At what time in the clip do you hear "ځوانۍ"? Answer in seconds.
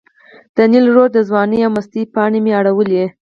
1.29-1.59